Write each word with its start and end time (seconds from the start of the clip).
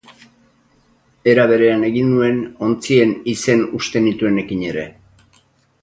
Era 1.33 1.43
berean 1.51 1.85
egin 1.89 2.09
nuen 2.15 2.39
ontzien 2.69 3.13
izen 3.35 3.63
uste 3.81 4.05
nituenekin 4.09 4.65
ere. 4.73 4.89